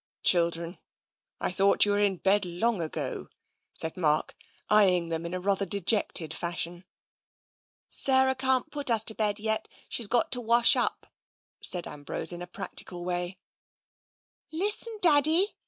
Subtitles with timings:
[0.23, 0.79] "Children,
[1.39, 3.27] I thought you were in bed long ago,'*
[3.75, 4.33] said Mark,
[4.67, 6.85] eyeing them in a rather dejected fashion.''
[7.91, 11.05] Sarah can't put us to bed yet, she's got to wash up,"
[11.61, 13.37] said Ambrose, in a practical way."
[14.51, 15.53] Listen, Daddy